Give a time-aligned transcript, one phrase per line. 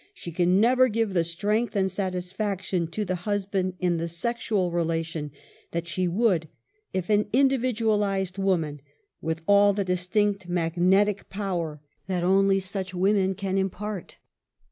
[0.15, 5.29] she can never give the strength and satisfaction to the husband in the sexual relation
[5.73, 6.47] that she would
[6.91, 8.81] if ^n individualized woman,
[9.21, 14.17] with all the distinct mag ifietic power that only such women can impart.